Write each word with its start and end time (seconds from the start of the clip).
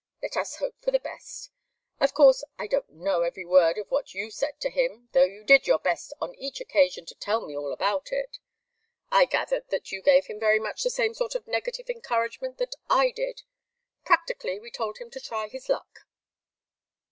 Let 0.19 0.35
us 0.35 0.55
hope 0.55 0.73
for 0.81 0.89
the 0.89 0.99
best. 0.99 1.51
Of 1.99 2.15
course 2.15 2.43
I 2.57 2.65
don't 2.65 2.89
know 2.89 3.21
every 3.21 3.45
word 3.45 3.77
of 3.77 3.91
what 3.91 4.15
you 4.15 4.31
said 4.31 4.59
to 4.61 4.71
him, 4.71 5.09
though 5.11 5.25
you 5.25 5.43
did 5.43 5.67
your 5.67 5.77
best 5.77 6.11
on 6.19 6.33
each 6.39 6.59
occasion 6.59 7.05
to 7.05 7.13
tell 7.13 7.45
me 7.45 7.55
all 7.55 7.71
about 7.71 8.11
it. 8.11 8.39
I 9.11 9.25
gathered 9.25 9.69
that 9.69 9.91
you 9.91 10.01
gave 10.01 10.25
him 10.25 10.39
very 10.39 10.59
much 10.59 10.81
the 10.81 10.89
same 10.89 11.13
sort 11.13 11.35
of 11.35 11.45
negative 11.45 11.87
encouragement 11.87 12.57
that 12.57 12.73
I 12.89 13.11
did. 13.11 13.43
Practically, 14.03 14.57
we 14.59 14.71
told 14.71 14.97
him 14.97 15.11
to 15.11 15.19
try 15.21 15.47
his 15.47 15.69
luck." 15.69 15.99